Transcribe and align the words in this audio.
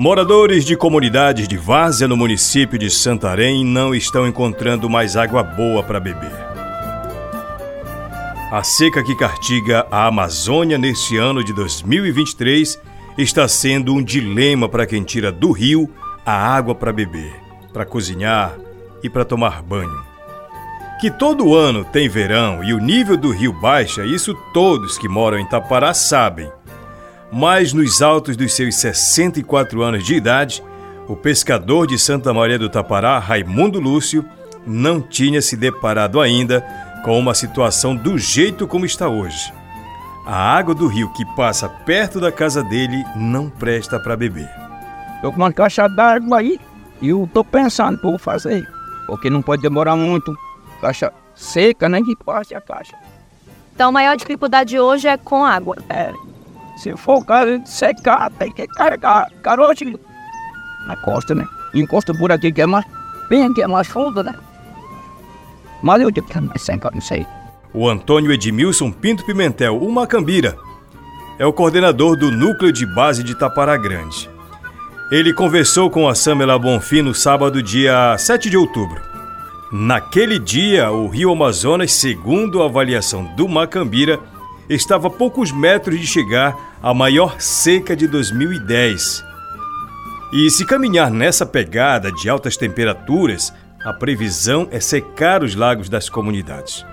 Moradores 0.00 0.64
de 0.64 0.76
comunidades 0.76 1.46
de 1.46 1.58
várzea 1.58 2.08
no 2.08 2.16
município 2.16 2.78
de 2.78 2.90
Santarém 2.90 3.64
não 3.64 3.94
estão 3.94 4.26
encontrando 4.26 4.88
mais 4.88 5.14
água 5.14 5.42
boa 5.42 5.82
para 5.82 6.00
beber. 6.00 6.32
A 8.50 8.62
seca 8.62 9.04
que 9.04 9.14
castiga 9.14 9.86
a 9.90 10.06
Amazônia 10.06 10.78
neste 10.78 11.18
ano 11.18 11.44
de 11.44 11.52
2023 11.52 12.80
está 13.18 13.46
sendo 13.46 13.94
um 13.94 14.02
dilema 14.02 14.68
para 14.68 14.86
quem 14.86 15.04
tira 15.04 15.30
do 15.30 15.52
rio 15.52 15.88
a 16.24 16.32
água 16.32 16.74
para 16.74 16.92
beber, 16.92 17.34
para 17.72 17.84
cozinhar 17.84 18.56
e 19.02 19.10
para 19.10 19.24
tomar 19.24 19.62
banho. 19.62 20.02
Que 21.00 21.10
todo 21.10 21.54
ano 21.54 21.84
tem 21.84 22.08
verão 22.08 22.64
e 22.64 22.72
o 22.72 22.78
nível 22.78 23.16
do 23.16 23.30
rio 23.30 23.52
baixa, 23.52 24.04
isso 24.04 24.34
todos 24.52 24.96
que 24.98 25.08
moram 25.08 25.38
em 25.38 25.46
Tapará 25.46 25.92
sabem 25.92 26.50
mas 27.32 27.72
nos 27.72 28.02
altos 28.02 28.36
dos 28.36 28.54
seus 28.54 28.76
64 28.76 29.82
anos 29.82 30.04
de 30.04 30.14
idade, 30.14 30.62
o 31.08 31.16
pescador 31.16 31.86
de 31.86 31.98
Santa 31.98 32.32
Maria 32.32 32.58
do 32.58 32.68
Tapará, 32.68 33.18
Raimundo 33.18 33.80
Lúcio, 33.80 34.24
não 34.66 35.00
tinha 35.00 35.40
se 35.40 35.56
deparado 35.56 36.20
ainda 36.20 36.64
com 37.04 37.18
uma 37.18 37.34
situação 37.34 37.96
do 37.96 38.18
jeito 38.18 38.66
como 38.66 38.84
está 38.84 39.08
hoje. 39.08 39.52
A 40.26 40.56
água 40.56 40.74
do 40.74 40.86
rio 40.86 41.12
que 41.12 41.24
passa 41.34 41.68
perto 41.68 42.20
da 42.20 42.30
casa 42.30 42.62
dele 42.62 43.04
não 43.16 43.48
presta 43.48 43.98
para 43.98 44.16
beber. 44.16 44.48
Tô 45.22 45.32
com 45.32 45.38
uma 45.38 45.52
caixa 45.52 45.88
d'água 45.88 46.38
aí 46.38 46.60
e 47.00 47.08
eu 47.08 47.28
tô 47.32 47.42
pensando 47.42 47.94
o 47.94 47.98
que 47.98 48.06
vou 48.06 48.18
fazer, 48.18 48.68
porque 49.06 49.30
não 49.30 49.42
pode 49.42 49.62
demorar 49.62 49.96
muito. 49.96 50.36
Caixa 50.80 51.12
seca, 51.34 51.88
né? 51.88 52.00
Que 52.02 52.14
passe 52.24 52.54
a 52.54 52.60
caixa. 52.60 52.94
Então 53.74 53.88
a 53.88 53.92
maior 53.92 54.16
dificuldade 54.16 54.78
hoje 54.78 55.08
é 55.08 55.16
com 55.16 55.44
água. 55.44 55.76
É, 55.88 56.12
se 56.76 56.96
for 56.96 57.18
o 57.18 57.24
caso 57.24 57.58
de 57.58 57.68
secar, 57.68 58.30
tem 58.32 58.52
que 58.52 58.66
carregar 58.68 59.30
carote 59.42 59.96
na 60.86 60.96
costa, 60.96 61.34
né? 61.34 61.46
Encosta 61.74 62.14
por 62.14 62.32
aqui 62.32 62.52
que 62.52 62.62
é 62.62 62.66
mais. 62.66 62.84
Bem 63.28 63.44
aqui 63.44 63.62
é 63.62 63.66
mais 63.66 63.86
fundo, 63.86 64.22
né? 64.22 64.34
Mas 65.82 66.02
eu 66.02 66.10
digo 66.10 66.26
que 66.26 66.36
é 66.36 66.40
mais 66.40 66.62
seca, 66.62 66.90
não 66.92 67.00
sei. 67.00 67.26
O 67.72 67.88
Antônio 67.88 68.32
Edmilson 68.32 68.90
Pinto 68.90 69.24
Pimentel, 69.24 69.78
o 69.78 69.92
Macambira, 69.92 70.56
é 71.38 71.46
o 71.46 71.52
coordenador 71.52 72.16
do 72.16 72.30
Núcleo 72.30 72.72
de 72.72 72.84
Base 72.84 73.22
de 73.22 73.34
Tapará 73.34 73.76
Grande. 73.76 74.28
Ele 75.10 75.32
conversou 75.32 75.88
com 75.88 76.08
a 76.08 76.14
Samela 76.14 76.58
Bonfim 76.58 77.02
no 77.02 77.14
sábado, 77.14 77.62
dia 77.62 78.16
7 78.18 78.50
de 78.50 78.56
outubro. 78.56 79.00
Naquele 79.72 80.38
dia, 80.38 80.90
o 80.90 81.08
Rio 81.08 81.32
Amazonas, 81.32 81.92
segundo 81.92 82.62
a 82.62 82.66
avaliação 82.66 83.24
do 83.36 83.48
Macambira, 83.48 84.18
estava 84.74 85.08
a 85.08 85.10
poucos 85.10 85.50
metros 85.50 85.98
de 85.98 86.06
chegar 86.06 86.78
à 86.82 86.94
maior 86.94 87.40
seca 87.40 87.96
de 87.96 88.06
2010. 88.06 89.24
E 90.32 90.48
se 90.48 90.64
caminhar 90.64 91.10
nessa 91.10 91.44
pegada 91.44 92.12
de 92.12 92.28
altas 92.30 92.56
temperaturas, 92.56 93.52
a 93.84 93.92
previsão 93.92 94.68
é 94.70 94.78
secar 94.78 95.42
os 95.42 95.54
lagos 95.54 95.88
das 95.88 96.08
comunidades. 96.08 96.86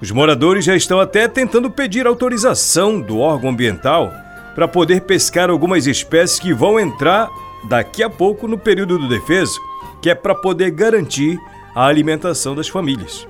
Os 0.00 0.10
moradores 0.10 0.64
já 0.64 0.74
estão 0.74 0.98
até 0.98 1.28
tentando 1.28 1.70
pedir 1.70 2.06
autorização 2.06 3.00
do 3.00 3.20
órgão 3.20 3.50
ambiental 3.50 4.12
para 4.54 4.66
poder 4.66 5.02
pescar 5.02 5.50
algumas 5.50 5.86
espécies 5.86 6.40
que 6.40 6.52
vão 6.52 6.80
entrar 6.80 7.28
daqui 7.68 8.02
a 8.02 8.10
pouco 8.10 8.48
no 8.48 8.58
período 8.58 8.98
do 8.98 9.08
defeso, 9.08 9.60
que 10.02 10.10
é 10.10 10.14
para 10.14 10.34
poder 10.34 10.70
garantir 10.72 11.38
a 11.74 11.86
alimentação 11.86 12.54
das 12.54 12.68
famílias. 12.68 13.26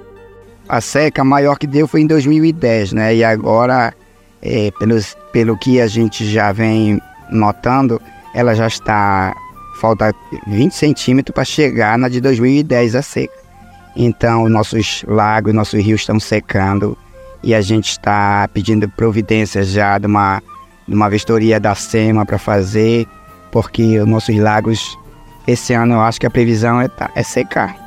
A 0.69 0.81
seca 0.81 1.23
maior 1.23 1.59
que 1.59 1.67
deu 1.67 1.87
foi 1.87 2.01
em 2.01 2.07
2010, 2.07 2.93
né? 2.93 3.15
E 3.15 3.23
agora, 3.23 3.95
é, 4.43 4.71
pelos, 4.79 5.17
pelo 5.33 5.59
que 5.59 5.81
a 5.81 5.87
gente 5.87 6.25
já 6.31 6.53
vem 6.53 7.01
notando, 7.31 8.01
ela 8.35 8.55
já 8.55 8.67
está. 8.67 9.35
Falta 9.81 10.15
20 10.47 10.73
centímetros 10.73 11.35
para 11.35 11.45
chegar 11.45 11.99
na 11.99 12.09
de 12.09 12.21
2010 12.21 12.95
a 12.95 13.03
seca. 13.03 13.35
Então, 13.97 14.49
nossos 14.49 15.05
lagos, 15.07 15.53
nossos 15.53 15.83
rios 15.85 16.01
estão 16.01 16.19
secando 16.19 16.97
e 17.43 17.55
a 17.55 17.61
gente 17.61 17.91
está 17.91 18.49
pedindo 18.53 18.89
providências 18.89 19.69
já 19.69 19.99
de 19.99 20.07
uma, 20.07 20.43
de 20.89 20.95
uma 20.95 21.11
vistoria 21.11 21.61
da 21.61 21.75
SEMA 21.75 22.25
para 22.25 22.39
fazer, 22.39 23.07
porque 23.53 23.99
os 23.99 24.09
nossos 24.09 24.37
lagos, 24.37 24.99
esse 25.47 25.75
ano 25.75 25.95
eu 25.95 26.01
acho 26.01 26.19
que 26.19 26.27
a 26.27 26.31
previsão 26.31 26.81
é, 26.81 26.89
é 27.15 27.23
secar. 27.23 27.84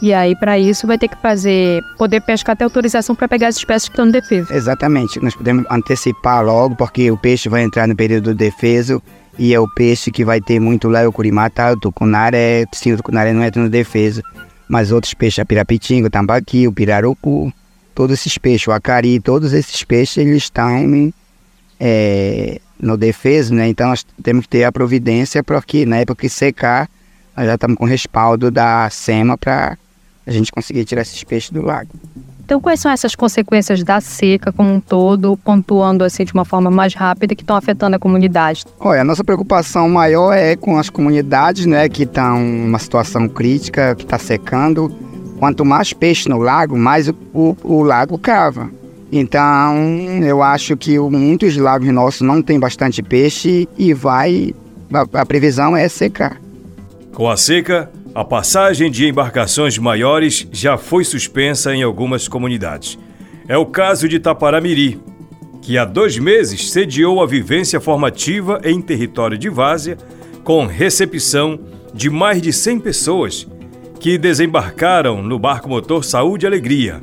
E 0.00 0.14
aí, 0.14 0.36
para 0.36 0.58
isso, 0.58 0.86
vai 0.86 0.96
ter 0.96 1.08
que 1.08 1.16
fazer, 1.16 1.82
poder 1.96 2.20
pescar 2.20 2.52
até 2.52 2.64
autorização 2.64 3.16
para 3.16 3.26
pegar 3.26 3.48
as 3.48 3.56
espécies 3.56 3.88
que 3.88 3.92
estão 3.92 4.06
no 4.06 4.12
defeso. 4.12 4.52
Exatamente, 4.52 5.18
nós 5.20 5.34
podemos 5.34 5.64
antecipar 5.70 6.44
logo, 6.44 6.76
porque 6.76 7.10
o 7.10 7.16
peixe 7.16 7.48
vai 7.48 7.62
entrar 7.62 7.88
no 7.88 7.96
período 7.96 8.32
do 8.32 8.34
defeso 8.34 9.02
e 9.36 9.52
é 9.52 9.58
o 9.58 9.68
peixe 9.68 10.10
que 10.10 10.24
vai 10.24 10.40
ter 10.40 10.60
muito 10.60 10.88
lá, 10.88 11.06
o 11.08 11.12
curimata, 11.12 11.72
o 11.72 11.76
tucunaré, 11.76 12.64
sim, 12.72 12.92
o 12.92 12.96
tucunaré 12.96 13.32
não 13.32 13.42
entra 13.42 13.60
no 13.60 13.68
defeso, 13.68 14.22
mas 14.68 14.92
outros 14.92 15.14
peixes, 15.14 15.40
a 15.40 15.44
pirapitinga, 15.44 16.06
o 16.06 16.10
tambaqui, 16.10 16.68
o 16.68 16.72
pirarucu, 16.72 17.52
todos 17.94 18.18
esses 18.20 18.38
peixes, 18.38 18.68
o 18.68 18.72
acari, 18.72 19.18
todos 19.18 19.52
esses 19.52 19.82
peixes, 19.82 20.18
eles 20.18 20.44
estão 20.44 21.12
é, 21.80 22.60
no 22.80 22.96
defeso, 22.96 23.54
né? 23.54 23.68
Então 23.68 23.88
nós 23.88 24.04
temos 24.22 24.44
que 24.44 24.50
ter 24.50 24.64
a 24.64 24.72
providência 24.72 25.42
para 25.42 25.60
que 25.62 25.84
na 25.84 25.98
época 25.98 26.22
que 26.22 26.28
secar, 26.28 26.88
nós 27.36 27.46
já 27.46 27.54
estamos 27.54 27.76
com 27.76 27.84
respaldo 27.84 28.50
da 28.50 28.88
SEMA 28.90 29.36
para 29.38 29.76
a 30.28 30.32
gente 30.32 30.52
conseguir 30.52 30.84
tirar 30.84 31.02
esses 31.02 31.24
peixes 31.24 31.50
do 31.50 31.62
lago. 31.62 31.88
Então, 32.44 32.60
quais 32.60 32.80
são 32.80 32.90
essas 32.90 33.14
consequências 33.14 33.82
da 33.82 34.00
seca 34.00 34.52
como 34.52 34.72
um 34.72 34.80
todo, 34.80 35.36
pontuando 35.38 36.04
assim 36.04 36.24
de 36.24 36.32
uma 36.32 36.44
forma 36.44 36.70
mais 36.70 36.94
rápida, 36.94 37.34
que 37.34 37.42
estão 37.42 37.56
afetando 37.56 37.96
a 37.96 37.98
comunidade? 37.98 38.64
Olha, 38.80 39.02
a 39.02 39.04
nossa 39.04 39.22
preocupação 39.22 39.88
maior 39.88 40.32
é 40.32 40.56
com 40.56 40.78
as 40.78 40.88
comunidades, 40.88 41.66
né, 41.66 41.88
que 41.88 42.04
estão 42.04 42.40
numa 42.40 42.78
situação 42.78 43.28
crítica, 43.28 43.94
que 43.94 44.04
está 44.04 44.18
secando. 44.18 44.90
Quanto 45.38 45.64
mais 45.64 45.92
peixe 45.92 46.28
no 46.28 46.38
lago, 46.38 46.76
mais 46.76 47.08
o, 47.08 47.14
o, 47.34 47.56
o 47.62 47.82
lago 47.82 48.18
cava. 48.18 48.70
Então, 49.10 49.76
eu 50.22 50.42
acho 50.42 50.76
que 50.76 50.98
muitos 50.98 51.56
lagos 51.56 51.88
nossos 51.88 52.20
não 52.20 52.42
têm 52.42 52.58
bastante 52.58 53.02
peixe 53.02 53.68
e 53.76 53.94
vai. 53.94 54.54
A, 54.92 55.20
a 55.20 55.26
previsão 55.26 55.76
é 55.76 55.88
secar. 55.88 56.40
Com 57.12 57.28
a 57.28 57.36
seca, 57.36 57.90
a 58.18 58.24
passagem 58.24 58.90
de 58.90 59.06
embarcações 59.06 59.78
maiores 59.78 60.44
já 60.50 60.76
foi 60.76 61.04
suspensa 61.04 61.72
em 61.72 61.84
algumas 61.84 62.26
comunidades. 62.26 62.98
É 63.46 63.56
o 63.56 63.64
caso 63.64 64.08
de 64.08 64.18
Taparamiri, 64.18 65.00
que 65.62 65.78
há 65.78 65.84
dois 65.84 66.18
meses 66.18 66.68
sediou 66.68 67.22
a 67.22 67.26
vivência 67.26 67.80
formativa 67.80 68.60
em 68.64 68.82
território 68.82 69.38
de 69.38 69.48
Várzea, 69.48 69.96
com 70.42 70.66
recepção 70.66 71.60
de 71.94 72.10
mais 72.10 72.42
de 72.42 72.52
100 72.52 72.80
pessoas 72.80 73.46
que 74.00 74.18
desembarcaram 74.18 75.22
no 75.22 75.38
barco 75.38 75.68
motor 75.68 76.02
Saúde 76.02 76.44
e 76.44 76.48
Alegria. 76.48 77.00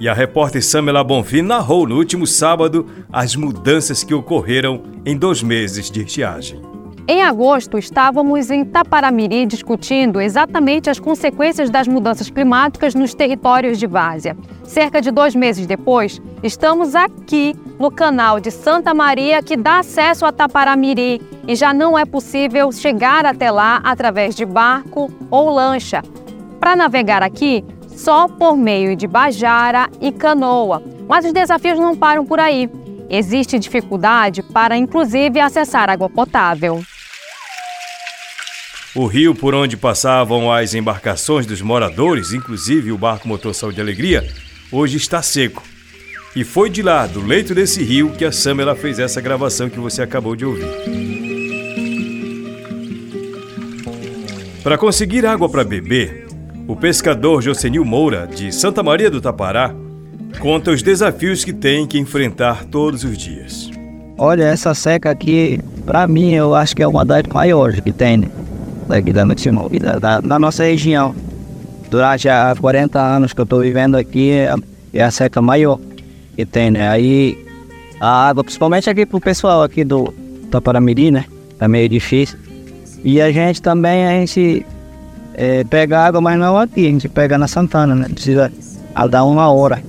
E 0.00 0.08
a 0.08 0.12
repórter 0.12 0.60
Samela 0.60 1.04
Bonfim 1.04 1.42
narrou 1.42 1.86
no 1.86 1.96
último 1.96 2.26
sábado 2.26 2.84
as 3.12 3.36
mudanças 3.36 4.02
que 4.02 4.12
ocorreram 4.12 4.82
em 5.04 5.16
dois 5.16 5.40
meses 5.40 5.88
de 5.88 6.02
estiagem. 6.02 6.75
Em 7.08 7.22
agosto, 7.22 7.78
estávamos 7.78 8.50
em 8.50 8.64
Taparamiri 8.64 9.46
discutindo 9.46 10.20
exatamente 10.20 10.90
as 10.90 10.98
consequências 10.98 11.70
das 11.70 11.86
mudanças 11.86 12.28
climáticas 12.28 12.96
nos 12.96 13.14
territórios 13.14 13.78
de 13.78 13.86
várzea. 13.86 14.36
Cerca 14.64 15.00
de 15.00 15.12
dois 15.12 15.32
meses 15.32 15.68
depois, 15.68 16.20
estamos 16.42 16.96
aqui 16.96 17.54
no 17.78 17.92
canal 17.92 18.40
de 18.40 18.50
Santa 18.50 18.92
Maria 18.92 19.40
que 19.40 19.56
dá 19.56 19.78
acesso 19.78 20.26
a 20.26 20.32
Taparamiri 20.32 21.22
e 21.46 21.54
já 21.54 21.72
não 21.72 21.96
é 21.96 22.04
possível 22.04 22.72
chegar 22.72 23.24
até 23.24 23.52
lá 23.52 23.80
através 23.84 24.34
de 24.34 24.44
barco 24.44 25.08
ou 25.30 25.48
lancha. 25.50 26.02
Para 26.58 26.74
navegar 26.74 27.22
aqui, 27.22 27.64
só 27.86 28.26
por 28.26 28.56
meio 28.56 28.96
de 28.96 29.06
bajara 29.06 29.88
e 30.00 30.10
canoa. 30.10 30.82
Mas 31.06 31.24
os 31.24 31.32
desafios 31.32 31.78
não 31.78 31.94
param 31.94 32.26
por 32.26 32.40
aí. 32.40 32.68
Existe 33.08 33.60
dificuldade 33.60 34.42
para, 34.42 34.76
inclusive, 34.76 35.38
acessar 35.38 35.88
água 35.88 36.10
potável. 36.10 36.82
O 38.96 39.04
rio 39.04 39.34
por 39.34 39.54
onde 39.54 39.76
passavam 39.76 40.50
as 40.50 40.72
embarcações 40.72 41.44
dos 41.44 41.60
moradores, 41.60 42.32
inclusive 42.32 42.90
o 42.90 42.96
barco 42.96 43.28
motor 43.28 43.54
Saúde 43.54 43.78
e 43.78 43.82
Alegria, 43.82 44.26
hoje 44.72 44.96
está 44.96 45.20
seco. 45.20 45.62
E 46.34 46.42
foi 46.42 46.70
de 46.70 46.80
lá, 46.80 47.06
do 47.06 47.20
leito 47.20 47.54
desse 47.54 47.84
rio, 47.84 48.12
que 48.12 48.24
a 48.24 48.32
Samela 48.32 48.74
fez 48.74 48.98
essa 48.98 49.20
gravação 49.20 49.68
que 49.68 49.78
você 49.78 50.00
acabou 50.00 50.34
de 50.34 50.46
ouvir. 50.46 50.64
Para 54.62 54.78
conseguir 54.78 55.26
água 55.26 55.46
para 55.46 55.62
beber, 55.62 56.26
o 56.66 56.74
pescador 56.74 57.42
Josenil 57.42 57.84
Moura, 57.84 58.26
de 58.26 58.50
Santa 58.50 58.82
Maria 58.82 59.10
do 59.10 59.20
Tapará, 59.20 59.74
conta 60.40 60.70
os 60.70 60.82
desafios 60.82 61.44
que 61.44 61.52
tem 61.52 61.86
que 61.86 61.98
enfrentar 61.98 62.64
todos 62.64 63.04
os 63.04 63.18
dias. 63.18 63.70
Olha, 64.16 64.44
essa 64.44 64.72
seca 64.72 65.10
aqui, 65.10 65.60
para 65.84 66.08
mim, 66.08 66.32
eu 66.32 66.54
acho 66.54 66.74
que 66.74 66.82
é 66.82 66.88
uma 66.88 67.04
das 67.04 67.24
maiores 67.24 67.78
que 67.80 67.92
tem. 67.92 68.24
Daqui 68.88 69.12
da, 69.12 69.24
da, 69.98 70.20
da 70.20 70.38
nossa 70.38 70.64
região. 70.64 71.14
Durante 71.90 72.28
há 72.28 72.54
40 72.58 73.00
anos 73.00 73.32
que 73.32 73.40
eu 73.40 73.44
estou 73.44 73.60
vivendo 73.60 73.96
aqui, 73.96 74.30
é, 74.30 74.54
é 74.92 75.02
a 75.02 75.10
seca 75.10 75.40
maior 75.40 75.78
que 76.34 76.44
tem, 76.44 76.70
né? 76.70 76.88
Aí 76.88 77.46
a 78.00 78.28
água, 78.28 78.44
principalmente 78.44 78.90
aqui 78.90 79.06
pro 79.06 79.20
pessoal 79.20 79.62
aqui 79.62 79.84
do 79.84 80.12
Taparamiri, 80.50 81.10
né? 81.10 81.24
Tá 81.58 81.66
meio 81.66 81.88
difícil. 81.88 82.38
E 83.02 83.20
a 83.20 83.30
gente 83.32 83.62
também, 83.62 84.06
a 84.06 84.10
gente 84.10 84.66
é, 85.34 85.64
pega 85.64 86.00
água, 86.00 86.20
mas 86.20 86.38
não 86.38 86.58
aqui, 86.58 86.86
a 86.86 86.90
gente 86.90 87.08
pega 87.08 87.38
na 87.38 87.48
Santana, 87.48 87.94
né? 87.94 88.08
Precisa 88.08 88.52
dar 89.10 89.24
uma 89.24 89.50
hora 89.50 89.82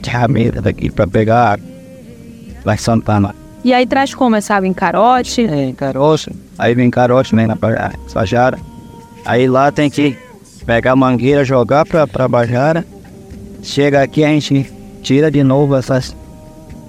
de 0.00 0.10
rameta 0.10 0.60
daqui 0.60 0.90
para 0.90 1.06
pegar 1.06 1.52
água 1.52 2.74
em 2.74 2.78
Santana. 2.78 3.41
E 3.64 3.72
aí 3.72 3.86
traz 3.86 4.14
como 4.14 4.34
essa 4.36 4.54
água 4.54 4.66
em 4.66 4.72
carote? 4.72 5.46
É, 5.46 5.64
em 5.64 5.74
carote. 5.74 6.30
Aí 6.58 6.74
vem 6.74 6.90
carote, 6.90 7.34
né, 7.34 7.46
na 7.46 7.56
Bajara. 7.56 8.58
Aí 9.24 9.48
lá 9.48 9.70
tem 9.70 9.88
que 9.88 10.16
pegar 10.66 10.92
a 10.92 10.96
mangueira, 10.96 11.44
jogar 11.44 11.86
pra, 11.86 12.06
pra 12.06 12.26
Bajara. 12.26 12.84
Chega 13.62 14.02
aqui, 14.02 14.24
a 14.24 14.28
gente 14.28 14.70
tira 15.02 15.30
de 15.30 15.42
novo 15.42 15.76
essas... 15.76 16.16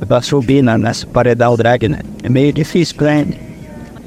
Pra 0.08 0.22
subir 0.22 0.62
na, 0.62 0.78
nessa 0.78 1.06
paredão 1.08 1.56
drag, 1.56 1.88
né? 1.88 2.00
É 2.24 2.28
meio 2.28 2.52
difícil 2.52 2.96
pra 2.96 3.16
gente. 3.16 3.40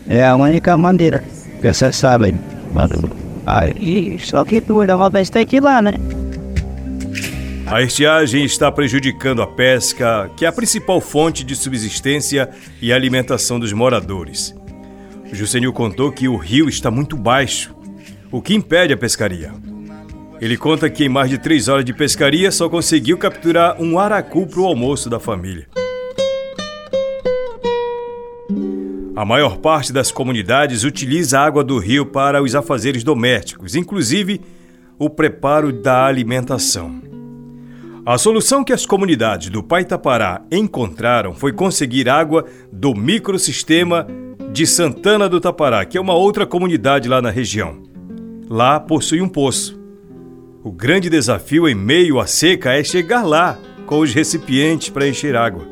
É 0.08 0.26
a 0.26 0.36
única 0.36 0.76
maneira 0.76 1.24
que 1.60 1.72
você 1.72 1.90
sabe. 1.92 2.34
Aí, 3.46 4.18
só 4.18 4.44
que 4.44 4.60
tu 4.60 4.82
uma 4.82 5.08
vez 5.08 5.30
tem 5.30 5.46
que 5.46 5.56
ir 5.56 5.60
lá, 5.60 5.80
né? 5.80 5.94
A 7.68 7.82
estiagem 7.82 8.44
está 8.44 8.70
prejudicando 8.70 9.42
a 9.42 9.46
pesca, 9.46 10.30
que 10.36 10.44
é 10.44 10.48
a 10.48 10.52
principal 10.52 11.00
fonte 11.00 11.42
de 11.42 11.56
subsistência 11.56 12.48
e 12.80 12.92
alimentação 12.92 13.58
dos 13.58 13.72
moradores. 13.72 14.54
O 15.32 15.34
Jusenil 15.34 15.72
contou 15.72 16.12
que 16.12 16.28
o 16.28 16.36
rio 16.36 16.68
está 16.68 16.92
muito 16.92 17.16
baixo, 17.16 17.74
o 18.30 18.40
que 18.40 18.54
impede 18.54 18.92
a 18.92 18.96
pescaria. 18.96 19.52
Ele 20.40 20.56
conta 20.56 20.88
que 20.88 21.04
em 21.04 21.08
mais 21.08 21.28
de 21.28 21.38
três 21.38 21.66
horas 21.66 21.84
de 21.84 21.92
pescaria 21.92 22.52
só 22.52 22.68
conseguiu 22.68 23.18
capturar 23.18 23.82
um 23.82 23.98
aracu 23.98 24.46
para 24.46 24.60
o 24.60 24.66
almoço 24.66 25.10
da 25.10 25.18
família. 25.18 25.66
A 29.16 29.24
maior 29.24 29.56
parte 29.56 29.92
das 29.92 30.12
comunidades 30.12 30.84
utiliza 30.84 31.40
a 31.40 31.44
água 31.44 31.64
do 31.64 31.80
rio 31.80 32.06
para 32.06 32.40
os 32.40 32.54
afazeres 32.54 33.02
domésticos, 33.02 33.74
inclusive 33.74 34.40
o 34.96 35.10
preparo 35.10 35.72
da 35.72 36.06
alimentação. 36.06 37.15
A 38.06 38.16
solução 38.16 38.62
que 38.62 38.72
as 38.72 38.86
comunidades 38.86 39.50
do 39.50 39.64
Paitapará 39.64 40.40
encontraram 40.52 41.34
foi 41.34 41.52
conseguir 41.52 42.08
água 42.08 42.44
do 42.70 42.94
microsistema 42.94 44.06
de 44.52 44.64
Santana 44.64 45.28
do 45.28 45.40
Tapará, 45.40 45.84
que 45.84 45.98
é 45.98 46.00
uma 46.00 46.14
outra 46.14 46.46
comunidade 46.46 47.08
lá 47.08 47.20
na 47.20 47.30
região. 47.30 47.82
Lá 48.48 48.78
possui 48.78 49.20
um 49.20 49.28
poço. 49.28 49.76
O 50.62 50.70
grande 50.70 51.10
desafio 51.10 51.68
em 51.68 51.74
meio 51.74 52.20
à 52.20 52.28
seca 52.28 52.74
é 52.74 52.84
chegar 52.84 53.24
lá 53.24 53.58
com 53.86 53.98
os 53.98 54.14
recipientes 54.14 54.88
para 54.88 55.08
encher 55.08 55.34
água. 55.34 55.66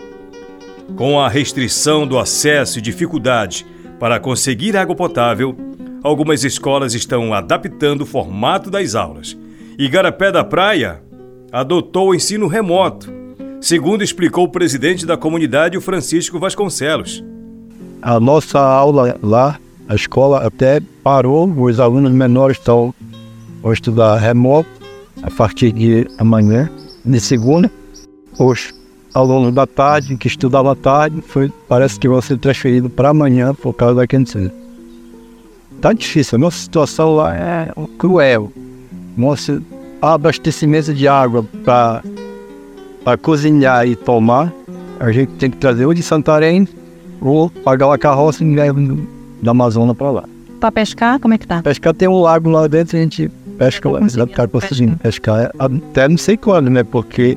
Com 0.97 1.21
a 1.21 1.29
restrição 1.29 2.05
do 2.05 2.19
acesso 2.19 2.81
e 2.81 2.83
dificuldade 2.83 3.65
para 4.01 4.19
conseguir 4.19 4.77
água 4.77 4.97
potável, 4.97 5.57
algumas 6.03 6.43
escolas 6.43 6.95
estão 6.95 7.33
adaptando 7.33 8.01
o 8.01 8.07
formato 8.07 8.73
das 8.73 8.97
aulas. 8.97 9.39
Igarapé 9.79 10.33
da 10.33 10.43
Praia 10.43 11.01
adotou 11.55 12.09
o 12.09 12.15
ensino 12.17 12.49
remoto, 12.49 13.09
segundo 13.61 14.03
explicou 14.03 14.45
o 14.45 14.49
presidente 14.49 15.07
da 15.07 15.17
comunidade, 15.17 15.79
o 15.79 15.81
Francisco 15.81 16.37
Vasconcelos. 16.37 17.23
A 18.03 18.19
nossa 18.19 18.59
aula 18.59 19.17
lá, 19.23 19.61
a 19.89 19.95
escola 19.95 20.45
até 20.45 20.83
parou, 21.05 21.49
os 21.49 21.79
alunos 21.79 22.11
menores 22.11 22.59
estão 22.59 22.93
a 23.63 23.73
estudar 23.73 24.17
remoto 24.17 24.69
a 25.23 25.31
partir 25.31 25.71
de 25.71 26.09
amanhã, 26.19 26.69
de 27.05 27.21
segunda. 27.21 27.71
Os 28.37 28.75
alunos 29.15 29.55
da 29.55 29.65
tarde, 29.65 30.17
que 30.17 30.27
estudavam 30.27 30.73
à 30.73 30.75
tarde, 30.75 31.23
foi, 31.23 31.53
parece 31.69 32.01
que 32.01 32.09
vão 32.09 32.21
ser 32.21 32.37
transferidos 32.37 32.91
para 32.93 33.11
amanhã 33.11 33.55
por 33.55 33.75
causa 33.75 33.95
da 33.95 34.09
quentura. 34.09 34.53
Tá 35.81 35.93
difícil, 35.93 36.35
a 36.35 36.41
nossa 36.41 36.59
situação 36.59 37.15
lá 37.15 37.33
é 37.33 37.73
cruel. 37.97 38.53
Nossa, 39.17 39.63
abastecimento 40.01 40.93
de 40.93 41.09
água 41.09 41.45
para 41.65 43.17
cozinhar 43.19 43.87
e 43.87 43.97
tomar, 43.97 44.53
a 45.01 45.11
gente 45.13 45.33
tem 45.33 45.51
que 45.51 45.57
trazer 45.57 45.87
ou 45.87 45.95
de 45.95 46.03
Santarém 46.03 46.69
ou 47.21 47.51
pagar 47.51 47.87
uma 47.87 47.99
carroça 47.99 48.45
e 48.45 48.55
levar 48.55 48.81
da 49.43 49.51
Amazônia 49.51 49.95
para 49.95 50.11
lá. 50.11 50.25
Para 50.61 50.73
pescar, 50.73 51.21
como 51.21 51.35
é 51.35 51.39
que 51.39 51.47
tá? 51.47 51.63
Pescar 51.63 51.95
tem 51.95 52.09
um 52.09 52.21
lago 52.21 52.49
lá 52.51 52.67
dentro 52.67 52.97
a 52.97 53.01
gente 53.01 53.31
pesca 53.59 53.89
lá. 53.89 54.01
Dá 54.01 54.27
para 54.27 54.49
conseguir 54.49 54.97
pescar 54.97 55.51
até 55.59 56.09
não 56.09 56.19
sei 56.19 56.37
quando, 56.37 56.71
né? 56.71 56.83
Porque 56.83 57.37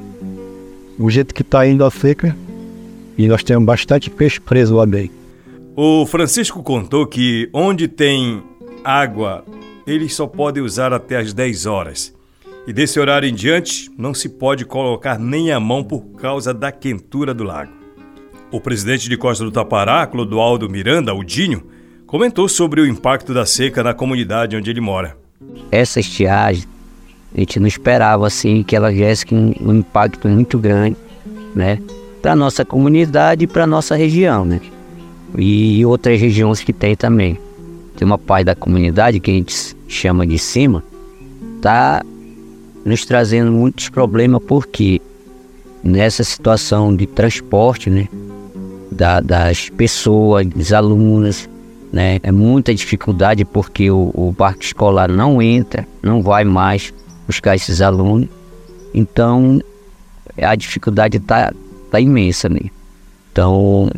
o 0.98 1.10
jeito 1.10 1.34
que 1.34 1.42
está 1.42 1.68
indo 1.68 1.84
a 1.84 1.92
seca 1.92 2.36
e 3.18 3.28
nós 3.28 3.44
temos 3.44 3.66
bastante 3.66 4.10
peixe 4.10 4.40
preso 4.40 4.76
lá 4.76 4.86
dentro. 4.86 5.16
O 5.76 6.06
Francisco 6.06 6.64
contou 6.64 7.06
que 7.06 7.50
onde 7.54 7.88
tem 7.88 8.42
água, 8.84 9.44
eles 9.86 10.16
só 10.16 10.26
podem 10.26 10.64
usar 10.64 10.92
até 10.94 11.18
as 11.18 11.34
10 11.34 11.66
horas. 11.66 12.17
E 12.68 12.74
desse 12.74 13.00
horário 13.00 13.30
em 13.30 13.34
diante, 13.34 13.90
não 13.98 14.14
se 14.14 14.28
pode 14.28 14.66
colocar 14.66 15.18
nem 15.18 15.54
a 15.54 15.60
mão 15.60 15.82
por 15.82 16.02
causa 16.18 16.54
da 16.54 16.70
quentura 16.70 17.34
do 17.34 17.46
lago. 17.46 17.72
O 18.52 18.60
presidente 18.60 19.08
de 19.08 19.16
Costa 19.16 19.46
do 19.46 19.52
Tapará, 19.52 20.06
Clodoaldo 20.06 20.70
Miranda, 20.70 21.14
o 21.14 21.24
Dinho, 21.24 21.64
comentou 22.06 22.50
sobre 22.50 22.82
o 22.82 22.86
impacto 22.86 23.34
da 23.34 23.46
seca 23.46 23.82
na 23.82 23.94
comunidade 23.94 24.58
onde 24.58 24.70
ele 24.70 24.82
mora. 24.82 25.18
Essa 25.72 26.02
estiagem, 26.02 26.66
a 27.34 27.40
gente 27.40 27.58
não 27.58 27.68
esperava 27.68 28.28
assim 28.28 28.64
que 28.64 28.76
ela 28.76 28.92
viesse 28.92 29.26
com 29.26 29.54
um 29.62 29.76
impacto 29.76 30.28
muito 30.28 30.60
grande, 30.60 30.98
né, 31.56 31.80
para 32.22 32.36
nossa 32.36 32.66
comunidade 32.66 33.46
e 33.46 33.48
para 33.48 33.66
nossa 33.66 33.96
região, 33.96 34.44
né? 34.44 34.60
E 35.38 35.86
outras 35.86 36.20
regiões 36.20 36.60
que 36.60 36.74
tem 36.74 36.98
também. 36.98 37.40
Tem 37.96 38.06
uma 38.06 38.18
parte 38.18 38.46
da 38.46 38.56
comunidade 38.56 39.22
que 39.22 39.32
a 39.32 39.34
gente 39.34 39.56
chama 39.88 40.28
de 40.28 40.38
cima, 40.38 40.84
tá 41.62 42.04
nos 42.88 43.04
trazendo 43.04 43.52
muitos 43.52 43.90
problemas, 43.90 44.42
porque 44.48 45.02
nessa 45.84 46.24
situação 46.24 46.96
de 46.96 47.06
transporte, 47.06 47.90
né, 47.90 48.08
da, 48.90 49.20
das 49.20 49.70
pessoas, 49.70 50.48
dos 50.48 50.72
alunos, 50.72 51.50
né, 51.92 52.18
é 52.24 52.32
muita 52.32 52.74
dificuldade 52.74 53.44
porque 53.44 53.92
o, 53.92 54.10
o 54.14 54.32
barco 54.32 54.62
escolar 54.64 55.10
não 55.10 55.42
entra, 55.42 55.86
não 56.02 56.22
vai 56.22 56.46
mais 56.46 56.94
buscar 57.28 57.56
esses 57.56 57.82
alunos. 57.82 58.30
Então, 58.94 59.62
a 60.42 60.56
dificuldade 60.56 61.18
está 61.18 61.54
tá 61.92 62.00
imensa, 62.00 62.48
né? 62.48 62.72
Então, 63.34 63.92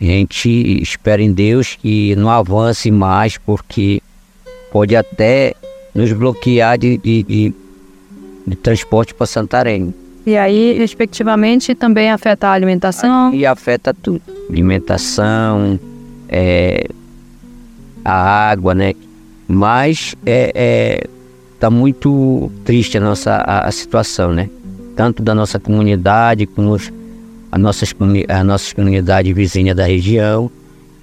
a 0.00 0.04
gente 0.04 0.82
espera 0.82 1.22
em 1.22 1.32
Deus 1.32 1.78
que 1.80 2.16
não 2.16 2.28
avance 2.28 2.90
mais, 2.90 3.38
porque 3.38 4.02
pode 4.72 4.96
até 4.96 5.54
nos 5.94 6.12
bloquear 6.12 6.76
de, 6.76 6.98
de, 6.98 7.22
de 7.22 7.54
de 8.46 8.56
transporte 8.56 9.14
para 9.14 9.26
Santarém. 9.26 9.94
E 10.26 10.36
aí, 10.36 10.78
respectivamente, 10.78 11.74
também 11.74 12.10
afeta 12.10 12.48
a 12.48 12.52
alimentação? 12.52 13.32
E 13.32 13.46
afeta 13.46 13.94
tudo. 13.94 14.20
Alimentação, 14.50 15.78
é, 16.28 16.86
a 18.04 18.50
água, 18.50 18.74
né? 18.74 18.92
Mas 19.48 20.14
é, 20.24 20.52
é, 20.54 21.06
tá 21.58 21.70
muito 21.70 22.50
triste 22.64 22.98
a 22.98 23.00
nossa 23.00 23.32
a, 23.36 23.66
a, 23.66 23.72
situação, 23.72 24.32
né? 24.32 24.48
Tanto 24.94 25.22
da 25.22 25.34
nossa 25.34 25.58
comunidade 25.58 26.46
como 26.46 26.76
a 27.50 27.58
nossas, 27.58 27.94
a 28.28 28.44
nossa 28.44 28.74
comunidade 28.74 29.32
vizinha 29.32 29.74
da 29.74 29.84
região. 29.84 30.50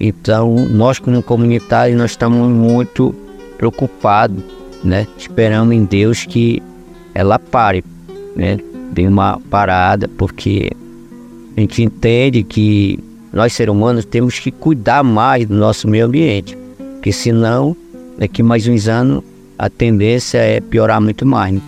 Então, 0.00 0.54
nós 0.70 0.98
como 0.98 1.20
comunitários, 1.22 1.98
nós 1.98 2.12
estamos 2.12 2.48
muito 2.48 3.14
preocupados, 3.56 4.42
né? 4.84 5.06
Esperando 5.18 5.72
em 5.72 5.84
Deus 5.84 6.24
que 6.24 6.62
ela 7.18 7.36
pare, 7.36 7.84
né? 8.36 8.58
Dê 8.92 9.08
uma 9.08 9.40
parada, 9.50 10.06
porque 10.06 10.70
a 11.56 11.60
gente 11.60 11.82
entende 11.82 12.44
que 12.44 12.96
nós 13.32 13.52
seres 13.52 13.74
humanos 13.74 14.04
temos 14.04 14.38
que 14.38 14.52
cuidar 14.52 15.02
mais 15.02 15.44
do 15.44 15.54
nosso 15.56 15.88
meio 15.88 16.06
ambiente, 16.06 16.56
porque 16.94 17.10
senão 17.10 17.76
daqui 18.16 18.40
mais 18.40 18.68
uns 18.68 18.86
anos 18.86 19.24
a 19.58 19.68
tendência 19.68 20.38
é 20.38 20.60
piorar 20.60 21.00
muito 21.00 21.26
mais. 21.26 21.54
Né? 21.54 21.60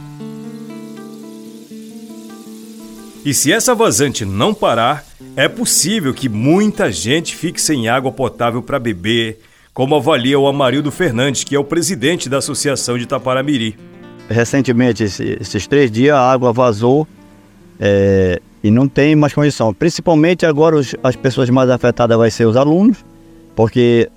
E 3.24 3.34
se 3.34 3.52
essa 3.52 3.74
vazante 3.74 4.24
não 4.24 4.54
parar, 4.54 5.04
é 5.34 5.48
possível 5.48 6.14
que 6.14 6.28
muita 6.28 6.92
gente 6.92 7.34
fique 7.34 7.60
sem 7.60 7.88
água 7.88 8.12
potável 8.12 8.62
para 8.62 8.78
beber, 8.78 9.40
como 9.74 9.96
avalia 9.96 10.38
o 10.38 10.46
Amarildo 10.46 10.92
Fernandes, 10.92 11.42
que 11.42 11.56
é 11.56 11.58
o 11.58 11.64
presidente 11.64 12.28
da 12.28 12.38
Associação 12.38 12.96
de 12.96 13.04
Taparamiri 13.04 13.89
recentemente, 14.30 15.02
esses 15.02 15.66
três 15.66 15.90
dias, 15.90 16.14
a 16.14 16.32
água 16.32 16.52
vazou 16.52 17.06
é, 17.78 18.40
e 18.62 18.70
não 18.70 18.86
tem 18.86 19.16
mais 19.16 19.34
condição. 19.34 19.74
Principalmente 19.74 20.46
agora 20.46 20.76
os, 20.76 20.94
as 21.02 21.16
pessoas 21.16 21.50
mais 21.50 21.68
afetadas 21.68 22.16
vão 22.16 22.30
ser 22.30 22.46
os 22.46 22.56
alunos, 22.56 23.04
porque 23.56 24.08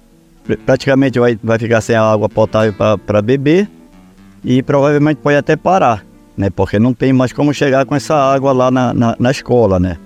praticamente 0.65 1.20
vai, 1.20 1.38
vai 1.43 1.58
ficar 1.58 1.82
sem 1.82 1.96
água 1.96 2.29
potável 2.29 2.74
para 3.05 3.22
beber 3.22 3.67
e 4.43 4.62
provavelmente 4.62 5.17
pode 5.17 5.38
até 5.38 5.55
parar, 5.55 6.05
né? 6.38 6.50
Porque 6.50 6.77
não 6.77 6.93
tem 6.93 7.12
mais 7.12 7.34
como 7.34 7.53
chegar 7.53 7.86
com 7.86 7.96
essa 7.96 8.13
água 8.13 8.51
lá 8.51 8.70
na, 8.70 8.93
na, 8.93 9.15
na 9.17 9.32
escola, 9.32 9.79
né? 9.79 9.98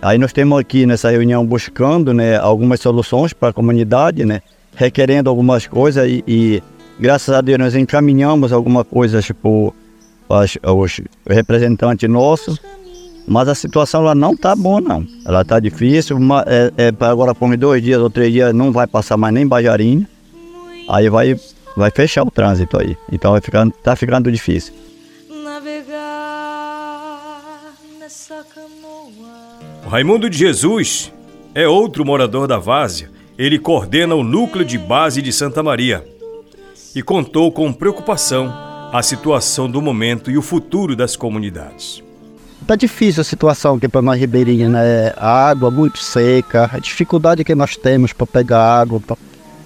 Aí 0.00 0.16
nós 0.16 0.32
temos 0.32 0.60
aqui 0.60 0.86
nessa 0.86 1.10
reunião 1.10 1.44
buscando 1.44 2.14
né, 2.14 2.36
algumas 2.36 2.78
soluções 2.78 3.32
para 3.32 3.48
a 3.48 3.52
comunidade, 3.52 4.24
né, 4.24 4.42
requerendo 4.76 5.28
algumas 5.28 5.66
coisas 5.66 6.08
e, 6.08 6.22
e, 6.24 6.62
graças 6.98 7.34
a 7.34 7.40
Deus 7.40 7.58
nós 7.58 7.74
encaminhamos 7.74 8.52
alguma 8.52 8.84
coisa 8.84 9.22
tipo 9.22 9.74
os 10.28 11.00
representantes 11.26 12.08
nossos, 12.08 12.60
mas 13.26 13.48
a 13.48 13.54
situação 13.54 14.02
lá 14.02 14.14
não 14.14 14.32
está 14.32 14.54
boa 14.54 14.80
não, 14.80 15.06
ela 15.24 15.42
está 15.42 15.58
difícil, 15.58 16.16
uma, 16.16 16.44
é, 16.46 16.72
é, 16.76 17.04
agora 17.04 17.34
por 17.34 17.56
dois 17.56 17.82
dias 17.82 17.98
ou 17.98 18.10
três 18.10 18.32
dias 18.32 18.54
não 18.54 18.70
vai 18.70 18.86
passar 18.86 19.16
mais 19.16 19.32
nem 19.32 19.46
Bajarinha, 19.46 20.06
aí 20.88 21.08
vai, 21.08 21.38
vai 21.76 21.90
fechar 21.90 22.24
o 22.24 22.30
trânsito 22.30 22.78
aí, 22.78 22.96
então 23.10 23.32
vai 23.32 23.40
ficando, 23.40 23.72
tá 23.82 23.96
ficando 23.96 24.30
difícil. 24.30 24.74
O 29.84 29.88
Raimundo 29.88 30.28
de 30.28 30.36
Jesus 30.36 31.10
é 31.54 31.66
outro 31.66 32.04
morador 32.04 32.46
da 32.46 32.58
Várzea. 32.58 33.10
Ele 33.38 33.58
coordena 33.58 34.14
o 34.14 34.22
núcleo 34.22 34.62
de 34.62 34.76
base 34.76 35.22
de 35.22 35.32
Santa 35.32 35.62
Maria 35.62 36.04
e 36.94 37.02
contou 37.02 37.50
com 37.52 37.72
preocupação 37.72 38.52
a 38.92 39.02
situação 39.02 39.70
do 39.70 39.82
momento 39.82 40.30
e 40.30 40.38
o 40.38 40.42
futuro 40.42 40.96
das 40.96 41.16
comunidades. 41.16 42.02
Tá 42.66 42.74
difícil 42.74 43.20
a 43.20 43.24
situação 43.24 43.76
aqui 43.76 43.88
para 43.88 44.02
nós 44.02 44.18
ribeirinhos, 44.18 44.70
né? 44.70 45.12
A 45.16 45.48
água 45.48 45.70
muito 45.70 45.98
seca, 45.98 46.68
a 46.72 46.78
dificuldade 46.78 47.44
que 47.44 47.54
nós 47.54 47.76
temos 47.76 48.12
para 48.12 48.26
pegar 48.26 48.80
água, 48.80 49.00
para 49.00 49.16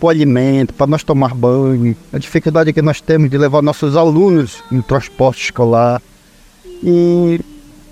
o 0.00 0.08
alimento, 0.08 0.74
para 0.74 0.86
nós 0.86 1.02
tomar 1.02 1.34
banho, 1.34 1.96
a 2.12 2.18
dificuldade 2.18 2.72
que 2.72 2.82
nós 2.82 3.00
temos 3.00 3.30
de 3.30 3.38
levar 3.38 3.62
nossos 3.62 3.96
alunos 3.96 4.62
no 4.70 4.82
transporte 4.82 5.44
escolar. 5.44 6.02
E 6.82 7.40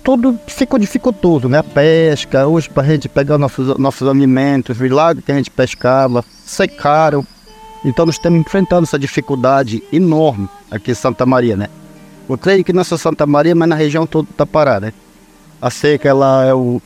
tudo 0.03 0.37
ficou 0.47 0.77
dificultoso, 0.77 1.47
né? 1.49 1.59
A 1.59 1.63
pesca, 1.63 2.47
hoje 2.47 2.69
para 2.69 2.83
a 2.83 2.85
gente 2.85 3.09
pegar 3.09 3.37
nossos, 3.37 3.77
nossos 3.77 4.07
alimentos, 4.07 4.79
os 4.79 4.91
lagos 4.91 5.23
que 5.23 5.31
a 5.31 5.35
gente 5.35 5.49
pescava, 5.49 6.23
secaram. 6.45 7.25
Então 7.83 8.05
nós 8.05 8.15
estamos 8.15 8.39
enfrentando 8.39 8.83
essa 8.83 8.99
dificuldade 8.99 9.83
enorme 9.91 10.47
aqui 10.69 10.91
em 10.91 10.95
Santa 10.95 11.25
Maria, 11.25 11.55
né? 11.55 11.67
Eu 12.29 12.37
creio 12.37 12.63
que 12.63 12.71
nessa 12.71 12.97
Santa 12.97 13.25
Maria, 13.25 13.55
mas 13.55 13.67
na 13.67 13.75
região 13.75 14.05
toda 14.05 14.29
está 14.29 14.45
parada, 14.45 14.87
né? 14.87 14.93
A 15.61 15.69
seca, 15.69 16.07
ela 16.07 16.45
é 16.45 16.53
o... 16.53 16.81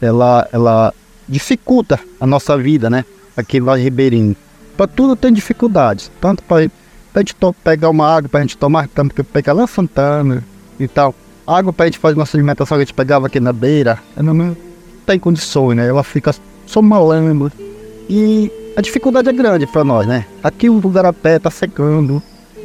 Ela, 0.00 0.48
ela 0.52 0.92
dificulta 1.28 2.00
a 2.18 2.26
nossa 2.26 2.58
vida, 2.58 2.90
né? 2.90 3.04
Aqui 3.36 3.60
Vale 3.60 3.82
Ribeirinho. 3.82 4.34
Para 4.76 4.88
tudo 4.88 5.14
tem 5.14 5.32
dificuldades. 5.32 6.10
Tanto 6.20 6.42
para 6.42 6.68
a 7.14 7.18
gente 7.20 7.36
pegar 7.62 7.88
uma 7.88 8.08
água 8.08 8.28
para 8.28 8.40
a 8.40 8.42
gente 8.42 8.56
tomar, 8.56 8.88
tanto 8.88 9.14
que 9.14 9.22
pegar 9.22 9.52
lá 9.52 9.64
Santana 9.64 10.42
e 10.80 10.88
tal 10.88 11.14
água 11.46 11.72
para 11.72 11.84
a 11.84 11.86
gente 11.88 11.98
fazer 11.98 12.16
nossa 12.16 12.36
alimentação 12.36 12.76
que 12.76 12.82
a 12.82 12.84
gente 12.84 12.94
pegava 12.94 13.26
aqui 13.26 13.40
na 13.40 13.52
beira, 13.52 13.98
ela 14.16 14.32
não 14.32 14.56
tem 15.06 15.18
condições, 15.18 15.76
né? 15.76 15.88
Ela 15.88 16.04
fica 16.04 16.34
só 16.66 16.80
malando. 16.80 17.50
E 18.08 18.50
a 18.76 18.80
dificuldade 18.80 19.28
é 19.28 19.32
grande 19.32 19.66
para 19.66 19.84
nós, 19.84 20.06
né? 20.06 20.26
Aqui 20.42 20.70
o 20.70 20.80
Garapé 20.88 21.36
está 21.36 21.50
secando. 21.50 22.22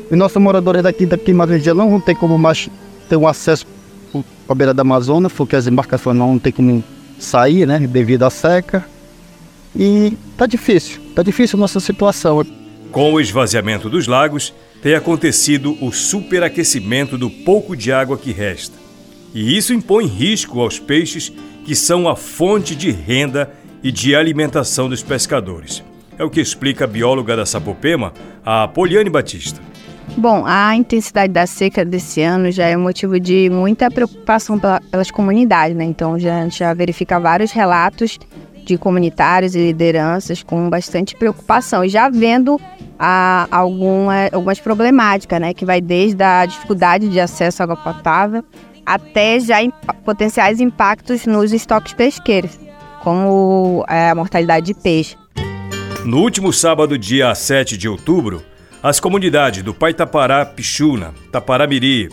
E 0.10 0.16
nossos 0.16 0.42
moradores 0.42 0.84
daqui, 0.84 1.06
daqui 1.06 1.34
mais 1.34 1.66
não 1.68 1.90
vão 1.90 2.00
ter 2.00 2.16
como 2.16 2.38
mais 2.38 2.70
ter 3.10 3.18
um 3.18 3.28
acesso 3.28 3.66
a 4.48 4.56
beira 4.56 4.74
da 4.74 4.82
Amazônia, 4.82 5.30
porque 5.30 5.56
as 5.56 5.68
embarcações 5.68 6.18
não 6.18 6.40
ter 6.40 6.54
como 6.54 6.82
sair, 7.20 7.68
né? 7.68 7.80
Devido 7.80 8.24
à 8.24 8.30
seca. 8.30 8.86
E 9.76 10.18
tá 10.38 10.46
difícil, 10.46 11.02
tá 11.14 11.22
difícil 11.22 11.58
a 11.58 11.60
nossa 11.60 11.80
situação. 11.80 12.46
Com 12.92 13.14
o 13.14 13.20
esvaziamento 13.20 13.90
dos 13.90 14.08
lagos, 14.08 14.54
tem 14.82 14.96
acontecido 14.96 15.78
o 15.82 15.92
superaquecimento 15.92 17.18
do 17.18 17.30
pouco 17.30 17.76
de 17.76 17.92
água 17.92 18.18
que 18.18 18.32
resta. 18.32 18.78
E 19.34 19.58
isso 19.58 19.74
impõe 19.74 20.06
risco 20.06 20.62
aos 20.62 20.80
peixes 20.80 21.32
que 21.66 21.76
são 21.76 22.08
a 22.08 22.16
fonte 22.16 22.76
de 22.76 22.92
renda 22.92 23.52
e 23.84 23.92
de 23.92 24.16
alimentação 24.16 24.88
dos 24.88 25.04
pescadores. 25.04 25.84
É 26.18 26.24
o 26.24 26.30
que 26.30 26.42
explica 26.42 26.86
a 26.86 26.88
bióloga 26.88 27.36
da 27.36 27.46
Sapopema, 27.46 28.12
a 28.44 28.68
Poliane 28.68 29.10
Batista. 29.10 29.62
Bom, 30.18 30.44
a 30.48 30.76
intensidade 30.76 31.32
da 31.32 31.46
seca 31.46 31.86
desse 31.86 32.22
ano 32.22 32.52
já 32.52 32.66
é 32.66 32.76
motivo 32.76 33.20
de 33.20 33.50
muita 33.52 33.92
preocupação 33.92 34.60
pelas 34.90 35.12
comunidades, 35.12 35.78
né? 35.78 35.84
Então 35.84 36.18
já, 36.18 36.40
a 36.40 36.44
gente 36.44 36.58
já 36.58 36.74
verifica 36.74 37.20
vários 37.20 37.52
relatos 37.52 38.18
de 38.66 38.78
comunitários 38.78 39.56
e 39.56 39.60
lideranças 39.60 40.42
com 40.42 40.70
bastante 40.70 41.16
preocupação 41.16 41.86
e 41.86 41.90
já 41.90 42.10
vendo 42.10 42.60
a 42.98 43.48
alguma, 43.52 44.28
algumas 44.32 44.60
problemáticas, 44.60 45.40
né? 45.40 45.54
Que 45.54 45.66
vai 45.66 45.80
desde 45.80 46.24
a 46.24 46.46
dificuldade 46.46 47.10
de 47.10 47.20
acesso 47.20 47.62
à 47.62 47.66
água 47.66 47.78
potável 47.78 48.44
até 48.88 49.40
já 49.40 49.62
imp 49.62 49.76
potenciais 50.06 50.62
impactos 50.62 51.26
nos 51.26 51.52
estoques 51.52 51.94
pesqueiros, 51.94 52.58
como 53.04 53.86
é, 53.90 54.10
a 54.10 54.16
mortalidade 54.16 54.68
de 54.68 54.74
peixe. 54.74 55.18
No 56.08 56.22
último 56.22 56.54
sábado, 56.54 56.98
dia 56.98 57.36
7 57.36 57.76
de 57.76 57.90
outubro, 57.90 58.42
as 58.82 58.98
comunidades 58.98 59.62
do 59.62 59.74
Paitapará 59.74 60.46
Pichuna, 60.46 61.14
Taparamiri, 61.34 62.08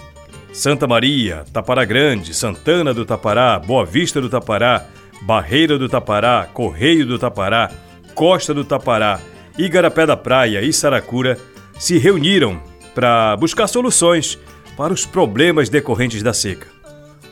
Santa 0.52 0.84
Maria, 0.84 1.44
Tapará 1.52 1.84
Grande, 1.84 2.34
Santana 2.34 2.92
do 2.92 3.04
Tapará, 3.04 3.56
Boa 3.56 3.86
Vista 3.86 4.20
do 4.20 4.28
Tapará, 4.28 4.84
Barreira 5.22 5.78
do 5.78 5.88
Tapará, 5.88 6.48
Correio 6.52 7.06
do 7.06 7.20
Tapará, 7.20 7.70
Costa 8.16 8.52
do 8.52 8.64
Tapará 8.64 9.20
Igarapé 9.56 10.04
da 10.04 10.16
Praia 10.16 10.60
e 10.60 10.72
Saracura 10.72 11.38
se 11.78 11.96
reuniram 11.96 12.60
para 12.96 13.36
buscar 13.36 13.68
soluções 13.68 14.36
para 14.76 14.92
os 14.92 15.06
problemas 15.06 15.68
decorrentes 15.68 16.20
da 16.20 16.32
seca. 16.32 16.66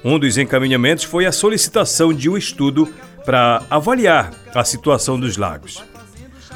Um 0.04 0.16
dos 0.16 0.38
encaminhamentos 0.38 1.02
foi 1.02 1.26
a 1.26 1.32
solicitação 1.32 2.14
de 2.14 2.30
um 2.30 2.36
estudo 2.36 2.88
para 3.26 3.64
avaliar 3.68 4.30
a 4.54 4.62
situação 4.62 5.18
dos 5.18 5.36
lagos. 5.36 5.82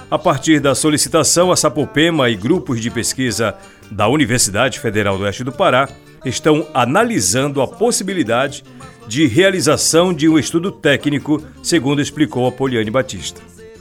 A 0.08 0.16
partir 0.16 0.60
da 0.60 0.72
solicitação, 0.72 1.50
a 1.50 1.56
Sapopema 1.56 2.30
e 2.30 2.36
grupos 2.36 2.80
de 2.80 2.90
pesquisa 2.90 3.56
da 3.90 4.06
Universidade 4.06 4.78
Federal 4.78 5.18
do 5.18 5.25
Oeste 5.25 5.42
do 5.42 5.50
Pará 5.50 5.88
estão 6.25 6.64
analisando 6.72 7.60
a 7.60 7.66
possibilidade 7.66 8.62
de 9.08 9.26
realização 9.26 10.14
de 10.14 10.28
um 10.28 10.38
estudo 10.38 10.70
técnico, 10.70 11.42
segundo 11.60 12.00
explicou 12.00 12.46
a 12.46 12.52
Poliane 12.52 12.90
Batista. 12.90 13.40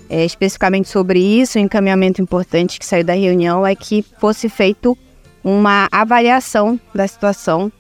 É, 0.10 0.26
especificamente 0.26 0.90
sobre 0.90 1.20
isso, 1.20 1.60
o 1.60 1.62
encaminhamento 1.62 2.24
importante 2.24 2.80
que 2.80 2.86
saiu 2.86 3.04
da 3.04 3.14
reunião 3.14 3.66
é 3.66 3.76
que 3.76 4.04
fosse 4.20 4.50
feito 4.50 4.98
uma 5.44 5.88
avaliação 5.92 6.80
da 6.94 7.08
situação 7.08 7.72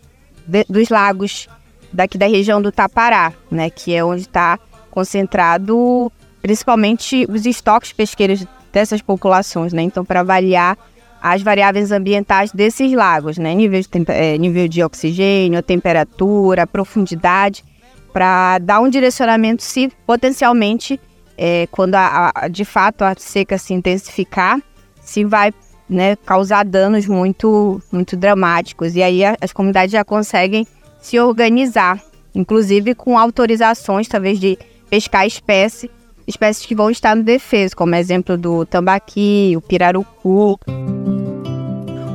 de, 0.46 0.64
dos 0.70 0.90
lagos 0.90 1.48
daqui 1.92 2.16
da 2.16 2.28
região 2.28 2.62
do 2.62 2.72
Tapará, 2.72 3.34
né, 3.50 3.72
que 3.72 3.94
é 3.94 4.04
onde 4.04 4.22
está 4.22 4.60
concentrado 4.92 6.12
principalmente 6.46 7.26
os 7.28 7.44
estoques 7.48 7.92
pesqueiros 7.92 8.46
dessas 8.72 9.02
populações, 9.02 9.74
né? 9.74 9.82
Então, 9.82 10.06
para 10.06 10.20
avaliar 10.20 10.78
as 11.20 11.42
variáveis 11.42 11.92
ambientais 11.92 12.52
desses 12.52 12.94
lagos, 12.94 13.40
né? 13.40 13.56
Nível 13.56 13.82
de, 13.82 13.88
é, 14.10 14.38
nível 14.38 14.68
de 14.68 14.84
oxigênio, 14.84 15.64
temperatura, 15.64 16.68
profundidade, 16.68 17.64
para 18.14 18.60
dar 18.60 18.80
um 18.80 18.88
direcionamento 18.88 19.64
se 19.64 19.92
potencialmente 20.06 21.00
é, 21.36 21.68
quando 21.72 21.96
a, 21.96 22.32
a, 22.36 22.48
de 22.48 22.64
fato 22.64 23.02
a 23.02 23.16
seca 23.18 23.58
se 23.58 23.74
intensificar, 23.74 24.62
se 25.02 25.26
vai 25.26 25.52
né, 25.90 26.16
causar 26.18 26.64
danos 26.64 27.08
muito, 27.08 27.82
muito 27.92 28.16
dramáticos. 28.16 28.96
E 28.96 29.02
aí 29.02 29.22
as 29.42 29.52
comunidades 29.52 29.94
já 29.94 30.06
conseguem 30.06 30.68
se 31.02 31.20
organizar, 31.20 32.00
inclusive 32.36 32.94
com 32.94 33.18
autorizações, 33.18 34.08
talvez, 34.08 34.40
de 34.40 34.60
pescar 34.92 35.26
espécie, 35.26 35.90
espécies 36.28 36.66
que 36.66 36.76
vão 36.76 36.90
estar 36.90 37.16
no 37.16 37.24
defeso, 37.24 37.76
como 37.76 37.96
exemplo 37.96 38.38
do 38.38 38.66
tambaqui, 38.66 39.54
o 39.56 39.62
pirarucu. 39.62 40.60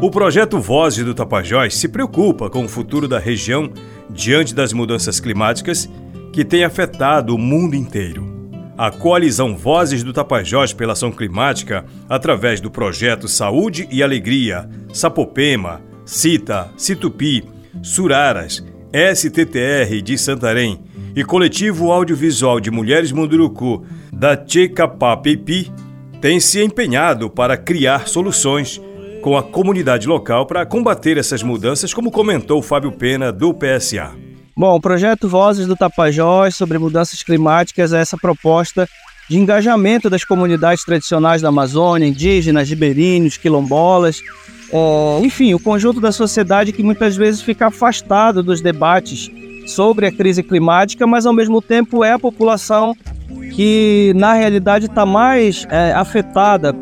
O 0.00 0.10
projeto 0.10 0.58
Vozes 0.58 1.04
do 1.04 1.14
Tapajós 1.14 1.76
se 1.76 1.88
preocupa 1.88 2.48
com 2.48 2.64
o 2.64 2.68
futuro 2.68 3.06
da 3.06 3.18
região 3.18 3.70
diante 4.08 4.54
das 4.54 4.72
mudanças 4.72 5.20
climáticas 5.20 5.88
que 6.32 6.44
têm 6.44 6.64
afetado 6.64 7.34
o 7.34 7.38
mundo 7.38 7.76
inteiro 7.76 8.40
a 8.80 8.90
coalizão 8.90 9.54
Vozes 9.54 10.02
do 10.02 10.10
Tapajós 10.10 10.72
pela 10.72 10.94
Ação 10.94 11.12
Climática, 11.12 11.84
através 12.08 12.62
do 12.62 12.70
projeto 12.70 13.28
Saúde 13.28 13.86
e 13.90 14.02
Alegria, 14.02 14.66
Sapopema, 14.90 15.82
Cita, 16.06 16.72
Situpi, 16.78 17.44
Suraras, 17.82 18.64
STTR 18.90 20.00
de 20.02 20.16
Santarém 20.16 20.80
e 21.20 21.24
Coletivo 21.24 21.92
Audiovisual 21.92 22.58
de 22.58 22.70
Mulheres 22.70 23.12
Munduruku 23.12 23.84
da 24.10 24.34
Tchekapapipi, 24.34 25.70
tem 26.18 26.40
se 26.40 26.62
empenhado 26.62 27.28
para 27.28 27.58
criar 27.58 28.08
soluções 28.08 28.80
com 29.20 29.36
a 29.36 29.42
comunidade 29.42 30.08
local 30.08 30.46
para 30.46 30.64
combater 30.64 31.18
essas 31.18 31.42
mudanças, 31.42 31.92
como 31.92 32.10
comentou 32.10 32.62
Fábio 32.62 32.90
Pena, 32.90 33.30
do 33.30 33.52
PSA. 33.52 34.12
Bom, 34.56 34.74
o 34.74 34.80
projeto 34.80 35.28
Vozes 35.28 35.66
do 35.66 35.76
Tapajós 35.76 36.56
sobre 36.56 36.78
mudanças 36.78 37.22
climáticas 37.22 37.92
é 37.92 38.00
essa 38.00 38.16
proposta 38.16 38.88
de 39.28 39.36
engajamento 39.36 40.08
das 40.08 40.24
comunidades 40.24 40.86
tradicionais 40.86 41.42
da 41.42 41.50
Amazônia, 41.50 42.08
indígenas, 42.08 42.70
ribeirinhos, 42.70 43.36
quilombolas, 43.36 44.22
é, 44.72 45.20
enfim, 45.22 45.52
o 45.52 45.60
conjunto 45.60 46.00
da 46.00 46.12
sociedade 46.12 46.72
que 46.72 46.82
muitas 46.82 47.14
vezes 47.14 47.42
fica 47.42 47.66
afastado 47.66 48.42
dos 48.42 48.62
debates 48.62 49.30
sobre 49.70 50.06
a 50.06 50.12
crise 50.12 50.42
climática, 50.42 51.06
mas 51.06 51.26
ao 51.26 51.32
mesmo 51.32 51.62
tempo 51.62 52.04
é 52.04 52.12
a 52.12 52.18
população 52.18 52.94
que 53.52 54.12
na 54.16 54.34
realidade 54.34 54.86
está 54.86 55.06
mais 55.06 55.66
é, 55.70 55.92
afetada 55.92 56.74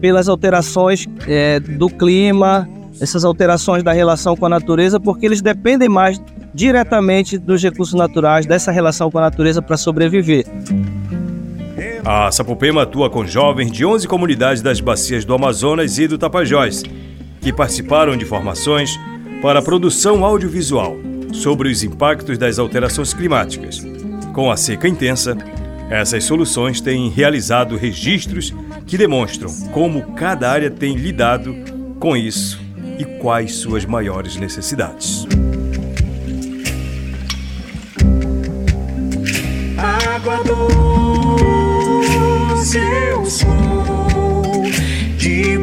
pelas 0.00 0.28
alterações 0.28 1.06
é, 1.26 1.58
do 1.60 1.88
clima, 1.88 2.68
essas 3.00 3.24
alterações 3.24 3.82
da 3.82 3.92
relação 3.92 4.36
com 4.36 4.46
a 4.46 4.48
natureza, 4.48 5.00
porque 5.00 5.26
eles 5.26 5.40
dependem 5.40 5.88
mais 5.88 6.20
diretamente 6.52 7.36
dos 7.38 7.62
recursos 7.62 7.94
naturais, 7.94 8.46
dessa 8.46 8.70
relação 8.70 9.10
com 9.10 9.18
a 9.18 9.22
natureza 9.22 9.60
para 9.60 9.76
sobreviver. 9.76 10.46
A 12.04 12.30
Sapopema 12.30 12.82
atua 12.82 13.08
com 13.08 13.26
jovens 13.26 13.72
de 13.72 13.84
11 13.84 14.06
comunidades 14.06 14.62
das 14.62 14.78
bacias 14.78 15.24
do 15.24 15.34
Amazonas 15.34 15.98
e 15.98 16.06
do 16.06 16.18
Tapajós, 16.18 16.82
que 17.40 17.52
participaram 17.52 18.16
de 18.16 18.24
formações 18.24 18.98
para 19.40 19.58
a 19.58 19.62
produção 19.62 20.24
audiovisual 20.24 20.96
sobre 21.34 21.68
os 21.68 21.82
impactos 21.82 22.38
das 22.38 22.58
alterações 22.58 23.12
climáticas. 23.12 23.84
Com 24.32 24.50
a 24.50 24.56
seca 24.56 24.88
intensa, 24.88 25.36
essas 25.90 26.24
soluções 26.24 26.80
têm 26.80 27.10
realizado 27.10 27.76
registros 27.76 28.54
que 28.86 28.96
demonstram 28.96 29.52
como 29.72 30.14
cada 30.14 30.50
área 30.50 30.70
tem 30.70 30.96
lidado 30.96 31.54
com 31.98 32.16
isso 32.16 32.60
e 32.98 33.04
quais 33.04 33.56
suas 33.56 33.84
maiores 33.84 34.36
necessidades. 34.36 35.26
Água 39.76 40.38
doce 42.54 42.78
eu 42.78 43.26
sou, 43.26 44.62
de 45.18 45.58